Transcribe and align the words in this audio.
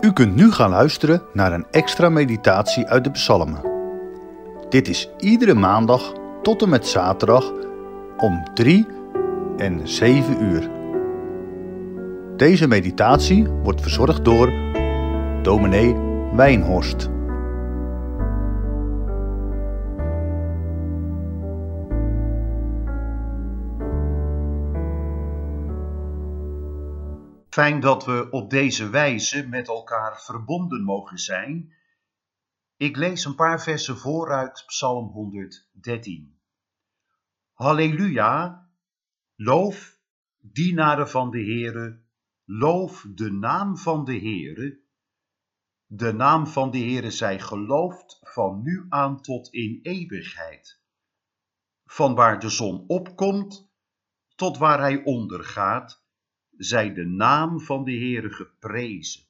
U 0.00 0.12
kunt 0.12 0.34
nu 0.34 0.52
gaan 0.52 0.70
luisteren 0.70 1.22
naar 1.32 1.52
een 1.52 1.66
extra 1.70 2.08
meditatie 2.08 2.86
uit 2.86 3.04
de 3.04 3.10
psalmen. 3.10 3.60
Dit 4.68 4.88
is 4.88 5.08
iedere 5.18 5.54
maandag 5.54 6.12
tot 6.42 6.62
en 6.62 6.68
met 6.68 6.86
zaterdag 6.86 7.52
om 8.16 8.42
3 8.54 8.86
en 9.56 9.80
7 9.88 10.42
uur. 10.42 10.70
Deze 12.36 12.68
meditatie 12.68 13.48
wordt 13.62 13.80
verzorgd 13.80 14.24
door 14.24 14.52
dominee 15.42 15.96
Wijnhorst. 16.32 17.08
Fijn 27.58 27.80
dat 27.80 28.04
we 28.04 28.30
op 28.30 28.50
deze 28.50 28.90
wijze 28.90 29.46
met 29.46 29.68
elkaar 29.68 30.22
verbonden 30.22 30.82
mogen 30.82 31.18
zijn. 31.18 31.74
Ik 32.76 32.96
lees 32.96 33.24
een 33.24 33.34
paar 33.34 33.62
versen 33.62 33.98
vooruit 33.98 34.62
Psalm 34.66 35.08
113. 35.08 36.40
Halleluja, 37.52 38.68
loof 39.34 39.98
dienaren 40.38 41.08
van 41.08 41.30
de 41.30 41.38
Heere, 41.38 42.02
loof 42.44 43.06
de 43.14 43.32
naam 43.32 43.76
van 43.76 44.04
de 44.04 44.18
Heere. 44.18 44.80
De 45.86 46.12
naam 46.12 46.46
van 46.46 46.70
de 46.70 46.78
Heere 46.78 47.10
zij 47.10 47.40
geloofd 47.40 48.18
van 48.22 48.62
nu 48.62 48.86
aan 48.88 49.20
tot 49.20 49.52
in 49.52 49.78
eeuwigheid. 49.82 50.80
Van 51.84 52.14
waar 52.14 52.38
de 52.38 52.48
zon 52.48 52.84
opkomt 52.86 53.70
tot 54.34 54.58
waar 54.58 54.80
hij 54.80 55.02
ondergaat 55.04 56.06
zij 56.58 56.94
de 56.94 57.04
naam 57.04 57.60
van 57.60 57.84
de 57.84 57.92
Heere 57.92 58.30
geprezen. 58.30 59.22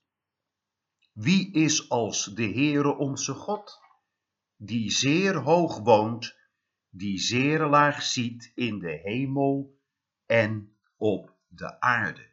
Wie 1.12 1.52
is 1.52 1.90
als 1.90 2.24
de 2.24 2.42
Heere 2.42 2.96
onze 2.96 3.34
God, 3.34 3.80
die 4.56 4.90
zeer 4.90 5.36
hoog 5.36 5.78
woont, 5.78 6.36
die 6.90 7.18
zeer 7.18 7.66
laag 7.66 8.02
ziet 8.02 8.52
in 8.54 8.78
de 8.78 9.00
hemel 9.02 9.78
en 10.26 10.72
op 10.96 11.34
de 11.48 11.80
aarde. 11.80 12.26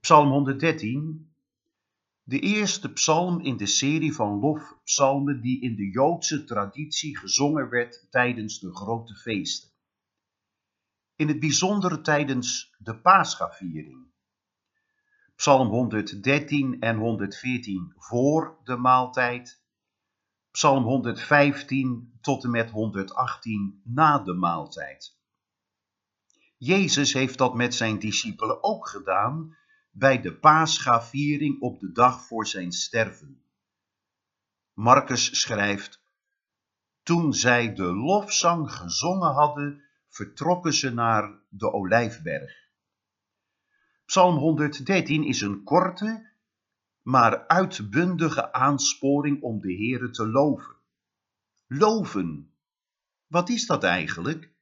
Psalm 0.00 0.30
113, 0.30 1.32
de 2.22 2.40
eerste 2.40 2.92
psalm 2.92 3.40
in 3.40 3.56
de 3.56 3.66
serie 3.66 4.14
van 4.14 4.38
lofpsalmen 4.38 5.40
die 5.40 5.60
in 5.60 5.76
de 5.76 5.90
Joodse 5.90 6.44
traditie 6.44 7.18
gezongen 7.18 7.68
werd 7.68 8.06
tijdens 8.10 8.60
de 8.60 8.74
grote 8.74 9.14
feesten 9.14 9.67
in 11.18 11.28
het 11.28 11.40
bijzonder 11.40 12.02
tijdens 12.02 12.74
de 12.78 13.00
Paschaviering. 13.00 14.06
Psalm 15.36 15.68
113 15.68 16.80
en 16.80 16.96
114 16.96 17.92
voor 17.96 18.58
de 18.64 18.76
maaltijd, 18.76 19.62
Psalm 20.50 20.84
115 20.84 22.18
tot 22.20 22.44
en 22.44 22.50
met 22.50 22.70
118 22.70 23.80
na 23.84 24.18
de 24.18 24.34
maaltijd. 24.34 25.16
Jezus 26.56 27.12
heeft 27.12 27.38
dat 27.38 27.54
met 27.54 27.74
zijn 27.74 27.98
discipelen 27.98 28.62
ook 28.62 28.88
gedaan 28.88 29.56
bij 29.90 30.20
de 30.20 30.34
Paschaviering 30.34 31.60
op 31.60 31.80
de 31.80 31.92
dag 31.92 32.26
voor 32.26 32.46
zijn 32.46 32.72
sterven. 32.72 33.42
Marcus 34.72 35.40
schrijft: 35.40 36.02
Toen 37.02 37.34
zij 37.34 37.74
de 37.74 37.94
lofzang 37.94 38.72
gezongen 38.72 39.32
hadden, 39.32 39.87
vertrokken 40.08 40.72
ze 40.72 40.90
naar 40.90 41.38
de 41.48 41.72
Olijfberg. 41.72 42.66
Psalm 44.04 44.36
113 44.36 45.24
is 45.24 45.40
een 45.40 45.62
korte, 45.64 46.30
maar 47.02 47.46
uitbundige 47.46 48.52
aansporing 48.52 49.42
om 49.42 49.60
de 49.60 49.74
Heere 49.74 50.10
te 50.10 50.28
loven. 50.28 50.76
Loven, 51.66 52.52
wat 53.26 53.48
is 53.48 53.66
dat 53.66 53.84
eigenlijk? 53.84 54.52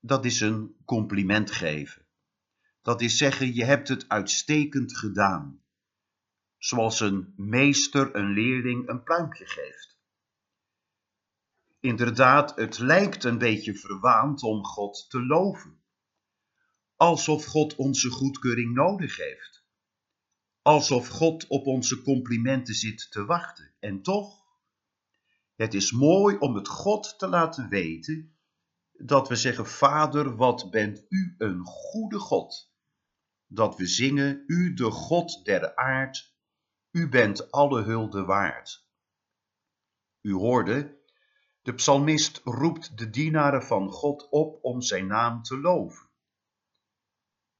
Dat 0.00 0.24
is 0.24 0.40
een 0.40 0.76
compliment 0.84 1.50
geven. 1.50 2.02
Dat 2.82 3.00
is 3.00 3.16
zeggen, 3.16 3.54
je 3.54 3.64
hebt 3.64 3.88
het 3.88 4.08
uitstekend 4.08 4.98
gedaan. 4.98 5.62
Zoals 6.58 7.00
een 7.00 7.32
meester 7.36 8.14
een 8.14 8.32
leerling 8.32 8.88
een 8.88 9.02
pluimpje 9.02 9.46
geeft. 9.46 9.91
Inderdaad, 11.82 12.56
het 12.56 12.78
lijkt 12.78 13.24
een 13.24 13.38
beetje 13.38 13.74
verwaand 13.74 14.42
om 14.42 14.64
God 14.64 15.10
te 15.10 15.26
loven. 15.26 15.82
Alsof 16.96 17.44
God 17.44 17.74
onze 17.74 18.10
goedkeuring 18.10 18.74
nodig 18.74 19.16
heeft. 19.16 19.64
Alsof 20.62 21.08
God 21.08 21.46
op 21.46 21.66
onze 21.66 22.02
complimenten 22.02 22.74
zit 22.74 23.10
te 23.10 23.24
wachten. 23.24 23.74
En 23.80 24.02
toch, 24.02 24.44
het 25.56 25.74
is 25.74 25.92
mooi 25.92 26.36
om 26.36 26.54
het 26.54 26.68
God 26.68 27.18
te 27.18 27.26
laten 27.26 27.68
weten 27.68 28.36
dat 28.92 29.28
we 29.28 29.36
zeggen, 29.36 29.66
Vader, 29.66 30.36
wat 30.36 30.70
bent 30.70 31.04
u 31.08 31.34
een 31.38 31.64
goede 31.64 32.18
God. 32.18 32.72
Dat 33.46 33.76
we 33.76 33.86
zingen, 33.86 34.44
u 34.46 34.74
de 34.74 34.90
God 34.90 35.44
der 35.44 35.76
aard, 35.76 36.34
u 36.90 37.08
bent 37.08 37.50
alle 37.50 37.82
hulde 37.82 38.24
waard. 38.24 38.90
U 40.20 40.32
hoorde, 40.32 41.00
de 41.62 41.74
psalmist 41.74 42.40
roept 42.44 42.98
de 42.98 43.10
dienaren 43.10 43.62
van 43.62 43.90
God 43.90 44.28
op 44.30 44.64
om 44.64 44.80
zijn 44.80 45.06
naam 45.06 45.42
te 45.42 45.58
loven. 45.58 46.10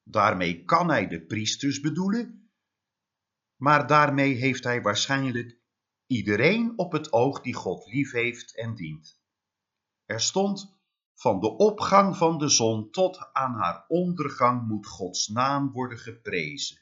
Daarmee 0.03 0.63
kan 0.63 0.89
hij 0.89 1.07
de 1.07 1.25
priesters 1.25 1.79
bedoelen, 1.79 2.51
maar 3.55 3.87
daarmee 3.87 4.33
heeft 4.33 4.63
hij 4.63 4.81
waarschijnlijk 4.81 5.59
iedereen 6.07 6.77
op 6.77 6.91
het 6.91 7.13
oog 7.13 7.41
die 7.41 7.53
God 7.53 7.85
lief 7.85 8.11
heeft 8.11 8.57
en 8.57 8.75
dient. 8.75 9.21
Er 10.05 10.21
stond, 10.21 10.77
van 11.13 11.39
de 11.39 11.57
opgang 11.57 12.17
van 12.17 12.37
de 12.37 12.49
zon 12.49 12.91
tot 12.91 13.33
aan 13.33 13.53
haar 13.53 13.85
ondergang 13.87 14.67
moet 14.67 14.87
Gods 14.87 15.27
naam 15.27 15.71
worden 15.71 15.97
geprezen. 15.97 16.81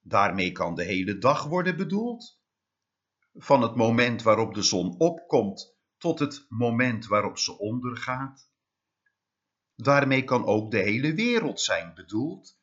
Daarmee 0.00 0.52
kan 0.52 0.74
de 0.74 0.84
hele 0.84 1.18
dag 1.18 1.44
worden 1.44 1.76
bedoeld, 1.76 2.40
van 3.38 3.62
het 3.62 3.74
moment 3.74 4.22
waarop 4.22 4.54
de 4.54 4.62
zon 4.62 4.98
opkomt 4.98 5.76
tot 5.98 6.18
het 6.18 6.46
moment 6.48 7.06
waarop 7.06 7.38
ze 7.38 7.58
ondergaat. 7.58 8.50
Daarmee 9.74 10.24
kan 10.24 10.44
ook 10.44 10.70
de 10.70 10.78
hele 10.78 11.14
wereld 11.14 11.60
zijn 11.60 11.94
bedoeld, 11.94 12.58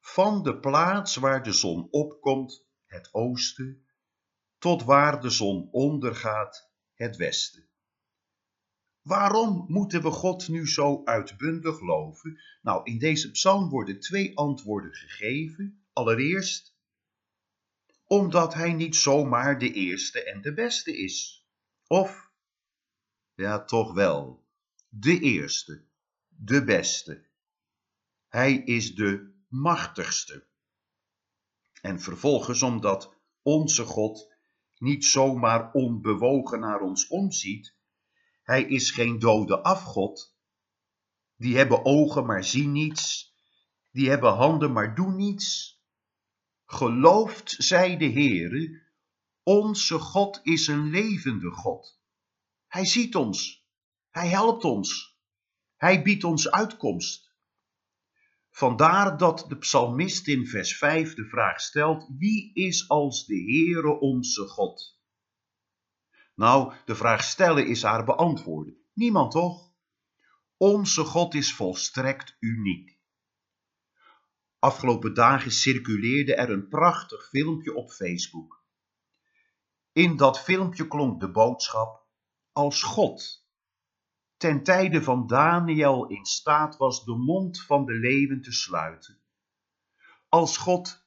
van 0.00 0.42
de 0.42 0.58
plaats 0.58 1.16
waar 1.16 1.42
de 1.42 1.52
zon 1.52 1.88
opkomt, 1.90 2.66
het 2.86 3.08
oosten, 3.14 3.86
tot 4.58 4.82
waar 4.82 5.20
de 5.20 5.30
zon 5.30 5.68
ondergaat, 5.70 6.70
het 6.94 7.16
westen. 7.16 7.68
Waarom 9.02 9.64
moeten 9.68 10.02
we 10.02 10.10
God 10.10 10.48
nu 10.48 10.68
zo 10.68 11.04
uitbundig 11.04 11.80
loven? 11.80 12.40
Nou, 12.62 12.80
in 12.84 12.98
deze 12.98 13.30
psalm 13.30 13.68
worden 13.68 14.00
twee 14.00 14.36
antwoorden 14.36 14.92
gegeven. 14.92 15.84
Allereerst, 15.92 16.75
omdat 18.06 18.54
hij 18.54 18.72
niet 18.72 18.96
zomaar 18.96 19.58
de 19.58 19.72
eerste 19.72 20.24
en 20.24 20.42
de 20.42 20.54
beste 20.54 20.96
is. 20.96 21.46
Of, 21.86 22.30
ja 23.34 23.64
toch 23.64 23.92
wel, 23.92 24.44
de 24.88 25.20
eerste, 25.20 25.84
de 26.28 26.64
beste. 26.64 27.26
Hij 28.28 28.54
is 28.54 28.94
de 28.94 29.34
machtigste. 29.48 30.46
En 31.80 32.00
vervolgens 32.00 32.62
omdat 32.62 33.14
onze 33.42 33.84
God 33.84 34.34
niet 34.78 35.04
zomaar 35.04 35.72
onbewogen 35.72 36.60
naar 36.60 36.80
ons 36.80 37.06
omziet, 37.06 37.74
hij 38.42 38.62
is 38.62 38.90
geen 38.90 39.18
dode 39.18 39.62
afgod. 39.62 40.36
Die 41.36 41.56
hebben 41.56 41.84
ogen 41.84 42.26
maar 42.26 42.44
zien 42.44 42.72
niets, 42.72 43.34
die 43.90 44.08
hebben 44.08 44.32
handen 44.32 44.72
maar 44.72 44.94
doen 44.94 45.16
niets. 45.16 45.75
Gelooft 46.66 47.54
zij 47.58 47.96
de 47.96 48.10
Heere, 48.10 48.82
onze 49.42 49.98
God 49.98 50.40
is 50.42 50.66
een 50.66 50.90
levende 50.90 51.50
God. 51.50 52.00
Hij 52.66 52.84
ziet 52.84 53.16
ons, 53.16 53.66
hij 54.10 54.28
helpt 54.28 54.64
ons, 54.64 55.18
hij 55.76 56.02
biedt 56.02 56.24
ons 56.24 56.50
uitkomst. 56.50 57.34
Vandaar 58.50 59.18
dat 59.18 59.44
de 59.48 59.58
psalmist 59.58 60.26
in 60.28 60.46
vers 60.46 60.76
5 60.78 61.14
de 61.14 61.24
vraag 61.24 61.60
stelt: 61.60 62.08
Wie 62.18 62.50
is 62.54 62.88
als 62.88 63.26
de 63.26 63.42
Heere 63.42 63.98
onze 63.98 64.46
God? 64.46 65.00
Nou, 66.34 66.74
de 66.84 66.94
vraag 66.94 67.24
stellen 67.24 67.66
is 67.66 67.82
haar 67.82 68.04
beantwoorden. 68.04 68.76
Niemand 68.92 69.30
toch? 69.30 69.72
Onze 70.56 71.04
God 71.04 71.34
is 71.34 71.54
volstrekt 71.54 72.36
uniek. 72.40 72.95
Afgelopen 74.66 75.14
dagen 75.14 75.50
circuleerde 75.50 76.34
er 76.34 76.50
een 76.50 76.68
prachtig 76.68 77.28
filmpje 77.28 77.74
op 77.74 77.90
Facebook. 77.90 78.64
In 79.92 80.16
dat 80.16 80.40
filmpje 80.40 80.88
klonk 80.88 81.20
de 81.20 81.30
boodschap: 81.30 82.06
Als 82.52 82.82
God 82.82 83.46
ten 84.36 84.62
tijde 84.62 85.02
van 85.02 85.26
Daniel 85.26 86.06
in 86.06 86.24
staat 86.24 86.76
was 86.76 87.04
de 87.04 87.14
mond 87.14 87.62
van 87.62 87.84
de 87.84 87.92
leeuwen 87.92 88.42
te 88.42 88.52
sluiten, 88.52 89.18
Als 90.28 90.56
God 90.56 91.06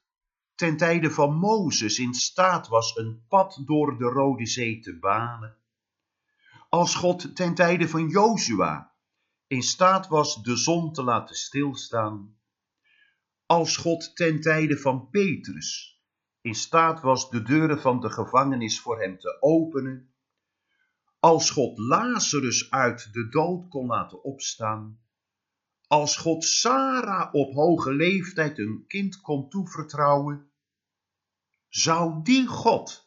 ten 0.54 0.76
tijde 0.76 1.10
van 1.10 1.34
Mozes 1.34 1.98
in 1.98 2.14
staat 2.14 2.68
was 2.68 2.96
een 2.96 3.24
pad 3.28 3.62
door 3.64 3.98
de 3.98 4.04
Rode 4.04 4.46
Zee 4.46 4.80
te 4.80 4.98
banen. 4.98 5.56
Als 6.68 6.94
God 6.94 7.36
ten 7.36 7.54
tijde 7.54 7.88
van 7.88 8.08
Jozua 8.08 8.94
in 9.46 9.62
staat 9.62 10.08
was 10.08 10.42
de 10.42 10.56
zon 10.56 10.92
te 10.92 11.02
laten 11.02 11.36
stilstaan. 11.36 12.39
Als 13.50 13.76
God 13.76 14.16
ten 14.16 14.40
tijde 14.40 14.78
van 14.78 15.08
Petrus 15.10 16.00
in 16.40 16.54
staat 16.54 17.00
was 17.00 17.30
de 17.30 17.42
deuren 17.42 17.80
van 17.80 18.00
de 18.00 18.10
gevangenis 18.10 18.80
voor 18.80 19.00
hem 19.00 19.18
te 19.18 19.36
openen. 19.40 20.14
Als 21.18 21.50
God 21.50 21.78
Lazarus 21.78 22.70
uit 22.70 23.12
de 23.12 23.28
dood 23.28 23.68
kon 23.68 23.86
laten 23.86 24.22
opstaan. 24.24 25.00
Als 25.86 26.16
God 26.16 26.44
Sarah 26.44 27.34
op 27.34 27.54
hoge 27.54 27.92
leeftijd 27.92 28.58
een 28.58 28.84
kind 28.86 29.20
kon 29.20 29.48
toevertrouwen. 29.48 30.50
Zou 31.68 32.22
die 32.22 32.46
God, 32.46 33.06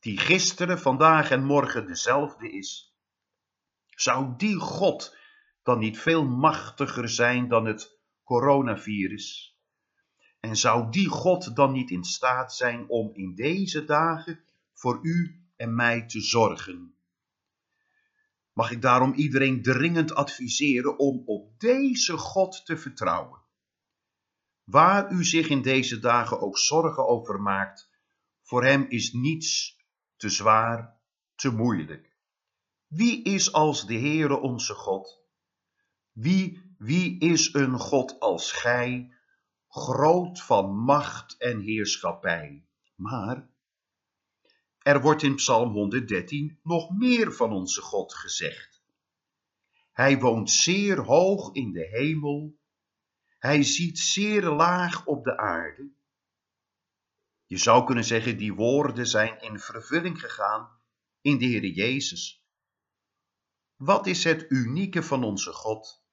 die 0.00 0.18
gisteren, 0.18 0.78
vandaag 0.78 1.30
en 1.30 1.44
morgen 1.44 1.86
dezelfde 1.86 2.50
is, 2.50 2.96
zou 3.88 4.34
die 4.36 4.56
God 4.56 5.16
dan 5.62 5.78
niet 5.78 5.98
veel 5.98 6.24
machtiger 6.24 7.08
zijn 7.08 7.48
dan 7.48 7.66
het 7.66 7.97
coronavirus? 8.28 9.56
En 10.40 10.56
zou 10.56 10.90
die 10.90 11.08
God 11.08 11.56
dan 11.56 11.72
niet 11.72 11.90
in 11.90 12.04
staat 12.04 12.54
zijn 12.54 12.88
om 12.88 13.10
in 13.14 13.34
deze 13.34 13.84
dagen 13.84 14.40
voor 14.72 14.98
u 15.02 15.42
en 15.56 15.74
mij 15.74 16.06
te 16.06 16.20
zorgen? 16.20 16.94
Mag 18.52 18.70
ik 18.70 18.82
daarom 18.82 19.12
iedereen 19.12 19.62
dringend 19.62 20.14
adviseren 20.14 20.98
om 20.98 21.22
op 21.26 21.60
deze 21.60 22.16
God 22.16 22.66
te 22.66 22.76
vertrouwen? 22.76 23.40
Waar 24.64 25.12
u 25.12 25.24
zich 25.24 25.48
in 25.48 25.62
deze 25.62 25.98
dagen 25.98 26.40
ook 26.40 26.58
zorgen 26.58 27.06
over 27.08 27.40
maakt, 27.40 27.90
voor 28.42 28.64
hem 28.64 28.86
is 28.88 29.12
niets 29.12 29.76
te 30.16 30.28
zwaar, 30.28 31.00
te 31.34 31.50
moeilijk. 31.50 32.16
Wie 32.86 33.22
is 33.22 33.52
als 33.52 33.86
de 33.86 33.98
Heere 33.98 34.40
onze 34.40 34.74
God? 34.74 35.20
Wie, 36.12 36.67
wie 36.78 37.20
is 37.20 37.54
een 37.54 37.78
God 37.78 38.20
als 38.20 38.52
gij, 38.52 39.14
groot 39.68 40.40
van 40.40 40.76
macht 40.76 41.36
en 41.36 41.60
heerschappij? 41.60 42.64
Maar 42.94 43.50
er 44.78 45.00
wordt 45.00 45.22
in 45.22 45.34
Psalm 45.34 45.72
113 45.72 46.58
nog 46.62 46.90
meer 46.90 47.32
van 47.32 47.52
onze 47.52 47.80
God 47.80 48.14
gezegd. 48.14 48.82
Hij 49.92 50.18
woont 50.18 50.50
zeer 50.50 50.98
hoog 50.98 51.52
in 51.52 51.72
de 51.72 51.86
hemel, 51.86 52.58
hij 53.38 53.62
ziet 53.62 53.98
zeer 53.98 54.42
laag 54.42 55.06
op 55.06 55.24
de 55.24 55.36
aarde. 55.36 55.90
Je 57.44 57.56
zou 57.56 57.84
kunnen 57.84 58.04
zeggen, 58.04 58.36
die 58.36 58.54
woorden 58.54 59.06
zijn 59.06 59.40
in 59.40 59.58
vervulling 59.58 60.20
gegaan 60.20 60.68
in 61.20 61.38
de 61.38 61.44
Heer 61.44 61.66
Jezus. 61.66 62.46
Wat 63.76 64.06
is 64.06 64.24
het 64.24 64.46
unieke 64.48 65.02
van 65.02 65.24
onze 65.24 65.52
God? 65.52 66.06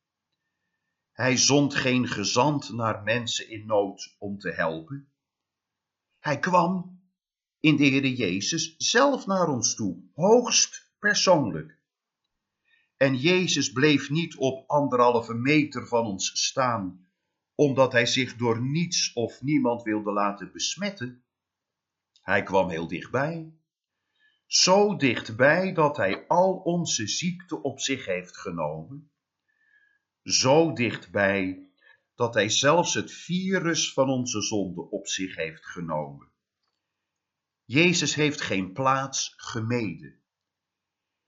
Hij 1.16 1.38
zond 1.38 1.76
geen 1.76 2.08
gezant 2.08 2.74
naar 2.74 3.04
mensen 3.04 3.50
in 3.50 3.66
nood 3.66 4.16
om 4.20 4.40
te 4.40 4.52
helpen. 4.52 5.12
Hij 6.20 6.40
kwam 6.40 7.02
in 7.60 7.76
de 7.76 7.84
Heer 7.84 8.08
Jezus 8.08 8.76
zelf 8.78 9.26
naar 9.26 9.48
ons 9.48 9.76
toe, 9.76 10.04
hoogst 10.14 10.92
persoonlijk. 11.00 11.80
En 12.98 13.16
Jezus 13.18 13.72
bleef 13.72 14.10
niet 14.10 14.36
op 14.36 14.70
anderhalve 14.70 15.34
meter 15.34 15.88
van 15.88 16.06
ons 16.06 16.46
staan, 16.46 17.08
omdat 17.56 17.92
hij 17.92 18.06
zich 18.06 18.36
door 18.36 18.62
niets 18.62 19.14
of 19.14 19.42
niemand 19.42 19.84
wilde 19.84 20.12
laten 20.12 20.52
besmetten. 20.52 21.24
Hij 22.22 22.44
kwam 22.44 22.70
heel 22.70 22.88
dichtbij. 22.88 23.54
Zo 24.46 24.96
dichtbij 24.96 25.74
dat 25.74 25.98
hij 25.98 26.28
al 26.28 26.54
onze 26.54 27.08
ziekte 27.08 27.62
op 27.62 27.80
zich 27.80 28.06
heeft 28.06 28.38
genomen. 28.38 29.10
Zo 30.26 30.74
dichtbij 30.74 31.70
dat 32.16 32.34
hij 32.34 32.50
zelfs 32.50 32.94
het 32.94 33.12
virus 33.12 33.94
van 33.94 34.10
onze 34.10 34.42
zonde 34.42 34.90
op 34.90 35.08
zich 35.08 35.36
heeft 35.36 35.66
genomen. 35.66 36.32
Jezus 37.64 38.16
heeft 38.16 38.42
geen 38.42 38.74
plaats 38.74 39.34
gemeden. 39.38 40.24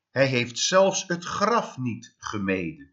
Hij 0.10 0.28
heeft 0.28 0.60
zelfs 0.60 1.08
het 1.08 1.24
graf 1.24 1.78
niet 1.78 2.16
gemeden. 2.18 2.92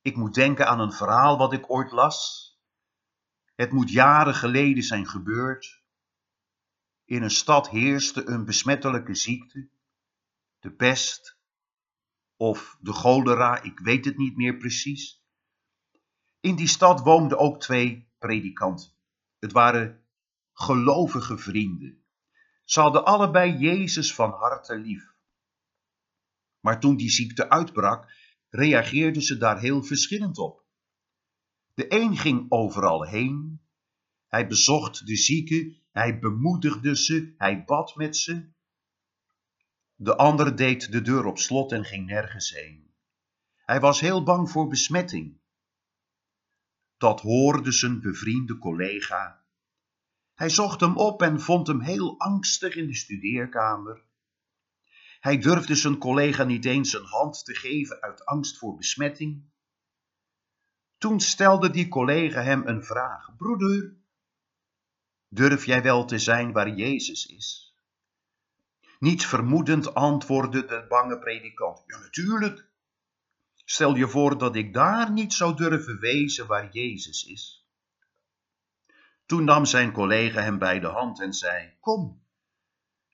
Ik 0.00 0.16
moet 0.16 0.34
denken 0.34 0.66
aan 0.66 0.80
een 0.80 0.92
verhaal 0.92 1.38
wat 1.38 1.52
ik 1.52 1.70
ooit 1.70 1.92
las. 1.92 2.50
Het 3.54 3.72
moet 3.72 3.90
jaren 3.90 4.34
geleden 4.34 4.82
zijn 4.82 5.06
gebeurd. 5.06 5.82
In 7.04 7.22
een 7.22 7.30
stad 7.30 7.70
heerste 7.70 8.28
een 8.28 8.44
besmettelijke 8.44 9.14
ziekte, 9.14 9.68
de 10.58 10.70
pest 10.70 11.40
of 12.42 12.76
de 12.80 12.92
cholera, 12.92 13.62
ik 13.62 13.78
weet 13.78 14.04
het 14.04 14.16
niet 14.16 14.36
meer 14.36 14.56
precies. 14.56 15.24
In 16.40 16.56
die 16.56 16.68
stad 16.68 17.00
woonden 17.00 17.38
ook 17.38 17.60
twee 17.60 18.12
predikanten. 18.18 18.90
Het 19.38 19.52
waren 19.52 20.04
gelovige 20.52 21.38
vrienden. 21.38 22.04
Ze 22.64 22.80
hadden 22.80 23.04
allebei 23.04 23.56
Jezus 23.58 24.14
van 24.14 24.30
harte 24.30 24.78
lief. 24.78 25.14
Maar 26.60 26.80
toen 26.80 26.96
die 26.96 27.10
ziekte 27.10 27.50
uitbrak, 27.50 28.12
reageerden 28.48 29.22
ze 29.22 29.36
daar 29.36 29.60
heel 29.60 29.82
verschillend 29.82 30.38
op. 30.38 30.64
De 31.74 31.94
een 31.94 32.16
ging 32.16 32.46
overal 32.48 33.06
heen, 33.06 33.62
hij 34.26 34.46
bezocht 34.46 35.06
de 35.06 35.16
zieken, 35.16 35.76
hij 35.90 36.18
bemoedigde 36.18 36.96
ze, 36.96 37.34
hij 37.36 37.64
bad 37.64 37.96
met 37.96 38.16
ze. 38.16 38.52
De 40.02 40.16
ander 40.16 40.56
deed 40.56 40.92
de 40.92 41.02
deur 41.02 41.24
op 41.24 41.38
slot 41.38 41.72
en 41.72 41.84
ging 41.84 42.06
nergens 42.06 42.50
heen. 42.50 42.90
Hij 43.56 43.80
was 43.80 44.00
heel 44.00 44.22
bang 44.22 44.50
voor 44.50 44.68
besmetting. 44.68 45.40
Dat 46.96 47.20
hoorde 47.20 47.72
zijn 47.72 48.00
bevriende 48.00 48.58
collega. 48.58 49.44
Hij 50.34 50.48
zocht 50.48 50.80
hem 50.80 50.96
op 50.96 51.22
en 51.22 51.40
vond 51.40 51.66
hem 51.66 51.80
heel 51.80 52.18
angstig 52.18 52.74
in 52.74 52.86
de 52.86 52.94
studeerkamer. 52.94 54.04
Hij 55.20 55.38
durfde 55.38 55.74
zijn 55.74 55.98
collega 55.98 56.44
niet 56.44 56.64
eens 56.64 56.92
een 56.92 57.06
hand 57.06 57.44
te 57.44 57.54
geven 57.54 58.00
uit 58.00 58.24
angst 58.24 58.58
voor 58.58 58.76
besmetting. 58.76 59.50
Toen 60.98 61.20
stelde 61.20 61.70
die 61.70 61.88
collega 61.88 62.42
hem 62.42 62.66
een 62.66 62.84
vraag: 62.84 63.36
Broeder, 63.36 63.96
durf 65.28 65.66
jij 65.66 65.82
wel 65.82 66.04
te 66.04 66.18
zijn 66.18 66.52
waar 66.52 66.74
Jezus 66.74 67.26
is? 67.26 67.71
Niet 69.02 69.26
vermoedend 69.26 69.94
antwoordde 69.94 70.64
de 70.64 70.84
bange 70.88 71.18
predikant: 71.18 71.82
Ja, 71.86 71.98
natuurlijk. 71.98 72.70
Stel 73.64 73.94
je 73.94 74.08
voor 74.08 74.38
dat 74.38 74.56
ik 74.56 74.74
daar 74.74 75.12
niet 75.12 75.32
zou 75.32 75.56
durven 75.56 76.00
wezen 76.00 76.46
waar 76.46 76.72
Jezus 76.72 77.24
is. 77.24 77.66
Toen 79.26 79.44
nam 79.44 79.64
zijn 79.64 79.92
collega 79.92 80.40
hem 80.40 80.58
bij 80.58 80.80
de 80.80 80.86
hand 80.86 81.20
en 81.20 81.32
zei: 81.32 81.76
Kom, 81.80 82.22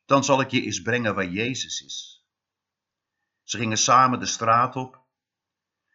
dan 0.06 0.24
zal 0.24 0.40
ik 0.40 0.50
je 0.50 0.62
eens 0.62 0.82
brengen 0.82 1.14
waar 1.14 1.28
Jezus 1.28 1.80
is. 1.80 2.26
Ze 3.42 3.58
gingen 3.58 3.78
samen 3.78 4.20
de 4.20 4.26
straat 4.26 4.76
op. 4.76 5.00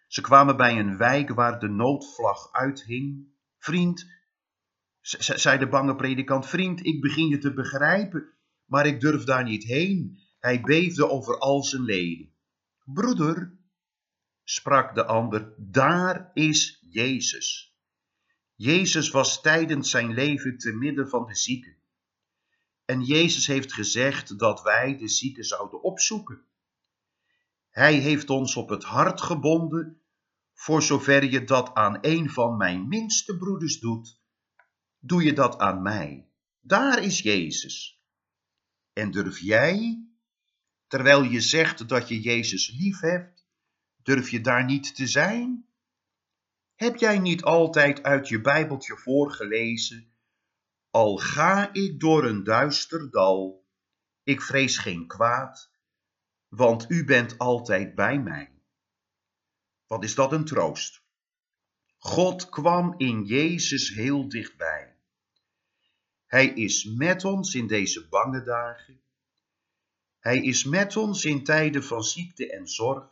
Ze 0.07 0.21
kwamen 0.21 0.57
bij 0.57 0.79
een 0.79 0.97
wijk 0.97 1.29
waar 1.29 1.59
de 1.59 1.69
noodvlag 1.69 2.51
uithing. 2.51 3.27
Vriend, 3.57 4.07
zei 5.01 5.57
de 5.57 5.67
bange 5.67 5.95
predikant, 5.95 6.47
vriend, 6.47 6.85
ik 6.85 7.01
begin 7.01 7.27
je 7.27 7.37
te 7.37 7.53
begrijpen, 7.53 8.33
maar 8.65 8.85
ik 8.85 8.99
durf 9.01 9.23
daar 9.23 9.43
niet 9.43 9.63
heen. 9.63 10.19
Hij 10.39 10.61
beefde 10.61 11.09
over 11.09 11.39
al 11.39 11.63
zijn 11.63 11.83
leden. 11.83 12.33
Broeder, 12.83 13.57
sprak 14.43 14.95
de 14.95 15.05
ander, 15.05 15.53
daar 15.57 16.31
is 16.33 16.85
Jezus. 16.89 17.77
Jezus 18.55 19.09
was 19.09 19.41
tijdens 19.41 19.89
zijn 19.89 20.13
leven 20.13 20.57
te 20.57 20.71
midden 20.71 21.09
van 21.09 21.25
de 21.25 21.35
zieken. 21.35 21.77
En 22.85 23.03
Jezus 23.03 23.47
heeft 23.47 23.73
gezegd 23.73 24.39
dat 24.39 24.61
wij 24.61 24.97
de 24.97 25.07
zieken 25.07 25.43
zouden 25.43 25.83
opzoeken. 25.83 26.45
Hij 27.69 27.93
heeft 27.93 28.29
ons 28.29 28.55
op 28.55 28.69
het 28.69 28.83
hart 28.83 29.21
gebonden, 29.21 30.01
voor 30.53 30.83
zover 30.83 31.23
je 31.23 31.43
dat 31.43 31.73
aan 31.73 31.97
een 32.01 32.29
van 32.29 32.57
mijn 32.57 32.87
minste 32.87 33.37
broeders 33.37 33.79
doet, 33.79 34.19
doe 34.99 35.23
je 35.23 35.33
dat 35.33 35.57
aan 35.57 35.81
mij. 35.81 36.29
Daar 36.59 37.03
is 37.03 37.19
Jezus. 37.19 38.02
En 38.93 39.11
durf 39.11 39.39
jij, 39.39 40.07
terwijl 40.87 41.23
je 41.23 41.41
zegt 41.41 41.87
dat 41.87 42.07
je 42.07 42.21
Jezus 42.21 42.75
lief 42.77 42.99
hebt, 42.99 43.45
durf 44.03 44.29
je 44.29 44.41
daar 44.41 44.65
niet 44.65 44.95
te 44.95 45.07
zijn? 45.07 45.65
Heb 46.75 46.95
jij 46.95 47.19
niet 47.19 47.43
altijd 47.43 48.03
uit 48.03 48.27
je 48.27 48.41
Bijbeltje 48.41 48.97
voorgelezen 48.97 50.13
al 50.93 51.17
ga 51.17 51.73
ik 51.73 51.99
door 51.99 52.25
een 52.25 52.43
duister 52.43 53.11
dal, 53.11 53.67
ik 54.23 54.41
vrees 54.41 54.77
geen 54.77 55.07
kwaad, 55.07 55.71
want 56.47 56.89
u 56.89 57.05
bent 57.05 57.37
altijd 57.37 57.95
bij 57.95 58.19
mij. 58.19 58.61
Wat 59.87 60.03
is 60.03 60.15
dat 60.15 60.31
een 60.31 60.45
troost? 60.45 61.03
God 61.97 62.49
kwam 62.49 62.93
in 62.97 63.23
Jezus 63.23 63.89
heel 63.89 64.29
dichtbij. 64.29 64.92
Hij 66.33 66.47
is 66.47 66.83
met 66.83 67.25
ons 67.25 67.55
in 67.55 67.67
deze 67.67 68.07
bange 68.07 68.43
dagen. 68.43 69.01
Hij 70.19 70.41
is 70.41 70.63
met 70.63 70.95
ons 70.95 71.25
in 71.25 71.43
tijden 71.43 71.83
van 71.83 72.03
ziekte 72.03 72.51
en 72.51 72.67
zorg. 72.67 73.09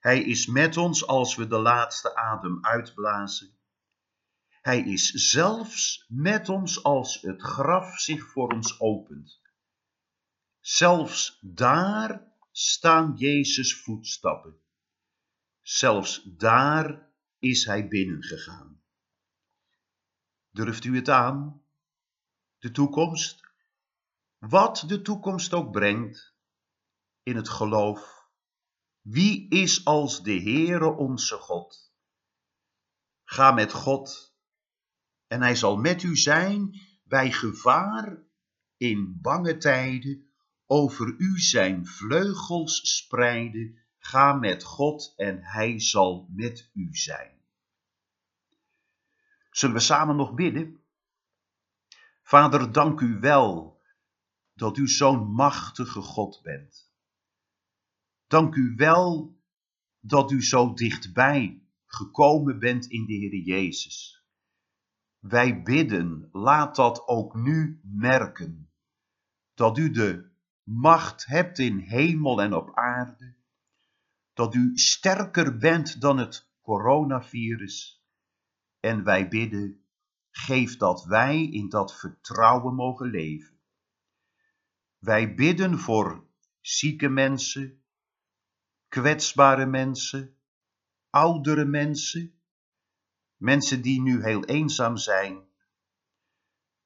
Hij 0.00 0.22
is 0.22 0.46
met 0.46 0.76
ons 0.76 1.06
als 1.06 1.34
we 1.36 1.46
de 1.46 1.58
laatste 1.58 2.14
adem 2.14 2.64
uitblazen. 2.64 3.58
Hij 4.48 4.80
is 4.80 5.10
zelfs 5.10 6.04
met 6.08 6.48
ons 6.48 6.82
als 6.82 7.20
het 7.22 7.42
graf 7.42 7.98
zich 7.98 8.30
voor 8.30 8.52
ons 8.52 8.80
opent. 8.80 9.40
Zelfs 10.60 11.38
daar 11.42 12.32
staan 12.50 13.14
Jezus 13.16 13.80
voetstappen. 13.80 14.60
Zelfs 15.62 16.22
daar 16.24 17.10
is 17.38 17.64
hij 17.64 17.88
binnengegaan. 17.88 18.82
Durft 20.50 20.84
u 20.84 20.96
het 20.96 21.08
aan? 21.08 21.66
De 22.58 22.70
toekomst? 22.70 23.40
Wat 24.38 24.84
de 24.86 25.02
toekomst 25.02 25.52
ook 25.52 25.72
brengt 25.72 26.34
in 27.22 27.36
het 27.36 27.48
geloof. 27.48 28.28
Wie 29.00 29.50
is 29.50 29.84
als 29.84 30.22
de 30.22 30.40
Heere 30.40 30.94
onze 30.94 31.36
God? 31.36 31.92
Ga 33.24 33.50
met 33.50 33.72
God 33.72 34.34
en 35.26 35.42
hij 35.42 35.54
zal 35.54 35.76
met 35.76 36.02
u 36.02 36.16
zijn 36.16 36.80
bij 37.04 37.32
gevaar 37.32 38.22
in 38.76 39.18
bange 39.20 39.56
tijden. 39.56 40.26
Over 40.66 41.14
u 41.18 41.38
zijn 41.38 41.86
vleugels 41.86 42.96
spreiden. 42.96 43.78
Ga 43.98 44.32
met 44.32 44.62
God 44.62 45.12
en 45.16 45.42
hij 45.42 45.80
zal 45.80 46.28
met 46.30 46.70
u 46.72 46.88
zijn. 46.96 47.42
Zullen 49.50 49.74
we 49.74 49.80
samen 49.82 50.16
nog 50.16 50.34
bidden? 50.34 50.82
Vader, 52.28 52.72
dank 52.72 53.00
u 53.00 53.18
wel 53.20 53.80
dat 54.54 54.76
u 54.76 54.88
zo'n 54.88 55.32
machtige 55.32 56.00
God 56.00 56.40
bent. 56.42 56.92
Dank 58.26 58.54
u 58.54 58.74
wel 58.76 59.38
dat 60.00 60.30
u 60.30 60.42
zo 60.42 60.74
dichtbij 60.74 61.62
gekomen 61.86 62.58
bent 62.58 62.86
in 62.86 63.06
de 63.06 63.12
Heer 63.12 63.34
Jezus. 63.34 64.24
Wij 65.18 65.62
bidden, 65.62 66.28
laat 66.32 66.76
dat 66.76 67.06
ook 67.06 67.34
nu 67.34 67.80
merken, 67.82 68.70
dat 69.54 69.78
u 69.78 69.90
de 69.90 70.30
macht 70.62 71.26
hebt 71.26 71.58
in 71.58 71.78
hemel 71.78 72.42
en 72.42 72.54
op 72.54 72.74
aarde, 72.74 73.36
dat 74.32 74.54
u 74.54 74.76
sterker 74.78 75.58
bent 75.58 76.00
dan 76.00 76.18
het 76.18 76.50
coronavirus. 76.60 78.06
En 78.80 79.04
wij 79.04 79.28
bidden, 79.28 79.87
geef 80.38 80.76
dat 80.76 81.04
wij 81.04 81.42
in 81.42 81.68
dat 81.68 81.98
vertrouwen 81.98 82.74
mogen 82.74 83.10
leven. 83.10 83.58
Wij 84.98 85.34
bidden 85.34 85.78
voor 85.78 86.26
zieke 86.60 87.08
mensen, 87.08 87.82
kwetsbare 88.88 89.66
mensen, 89.66 90.36
oudere 91.10 91.64
mensen, 91.64 92.40
mensen 93.36 93.82
die 93.82 94.00
nu 94.02 94.22
heel 94.22 94.44
eenzaam 94.44 94.96
zijn. 94.96 95.46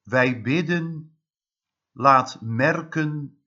Wij 0.03 0.41
bidden, 0.41 1.17
laat 1.91 2.41
merken 2.41 3.43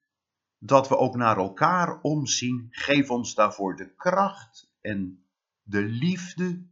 dat 0.59 0.89
we 0.89 0.97
ook 0.97 1.15
naar 1.15 1.37
elkaar 1.37 2.01
omzien. 2.01 2.69
Geef 2.71 3.11
ons 3.11 3.35
daarvoor 3.35 3.77
de 3.77 3.95
kracht 3.95 4.73
en 4.81 5.27
de 5.63 5.83
liefde 5.83 6.67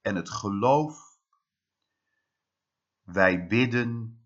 en 0.00 0.16
het 0.16 0.30
geloof. 0.30 1.03
Wij 3.04 3.46
bidden, 3.46 4.20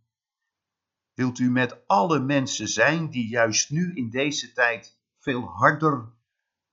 wilt 1.14 1.38
u 1.38 1.50
met 1.50 1.86
alle 1.86 2.20
mensen 2.20 2.68
zijn 2.68 3.10
die 3.10 3.28
juist 3.28 3.70
nu 3.70 3.94
in 3.94 4.10
deze 4.10 4.52
tijd 4.52 4.98
veel 5.18 5.42
harder 5.42 6.12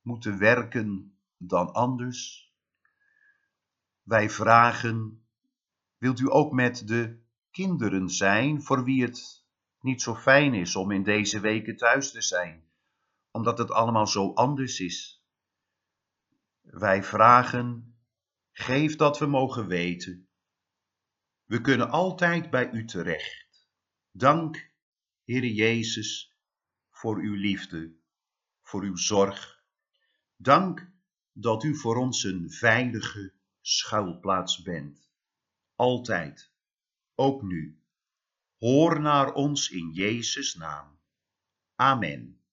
moeten 0.02 0.38
werken 0.38 1.18
dan 1.38 1.74
anders? 1.74 2.50
Wij 4.02 4.30
vragen, 4.30 5.26
wilt 5.98 6.20
u 6.20 6.32
ook 6.32 6.52
met 6.52 6.88
de 6.88 7.24
kinderen 7.52 8.10
zijn 8.10 8.62
voor 8.62 8.84
wie 8.84 9.04
het 9.04 9.46
niet 9.80 10.02
zo 10.02 10.16
fijn 10.16 10.54
is 10.54 10.76
om 10.76 10.92
in 10.92 11.04
deze 11.04 11.40
weken 11.40 11.78
thuis 11.78 12.12
te 12.12 12.22
zijn, 12.22 12.64
omdat 13.32 13.58
het 13.58 13.72
allemaal 13.72 14.08
zo 14.08 14.34
anders 14.34 14.80
is? 14.80 15.26
Wij 16.62 17.04
vragen, 17.04 17.96
geef 18.52 18.96
dat 18.96 19.20
we 19.20 19.26
mogen 19.26 19.68
weten. 19.68 20.30
We 21.46 21.62
kunnen 21.62 21.90
altijd 21.90 22.50
bij 22.50 22.72
u 22.72 22.86
terecht. 22.86 23.68
Dank, 24.12 24.72
Heere 25.24 25.54
Jezus, 25.54 26.38
voor 26.90 27.18
uw 27.18 27.34
liefde, 27.34 27.96
voor 28.62 28.84
uw 28.84 28.96
zorg. 28.96 29.64
Dank 30.36 30.92
dat 31.32 31.64
u 31.64 31.76
voor 31.76 31.96
ons 31.96 32.24
een 32.24 32.52
veilige 32.52 33.34
schuilplaats 33.62 34.62
bent. 34.62 35.10
Altijd, 35.76 36.52
ook 37.16 37.42
nu. 37.42 37.80
Hoor 38.58 39.02
naar 39.02 39.34
ons 39.34 39.70
in 39.70 39.92
Jezus' 39.92 40.56
naam. 40.56 41.00
Amen. 41.76 42.45